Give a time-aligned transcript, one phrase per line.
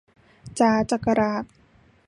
[0.59, 1.43] จ๋า จักราช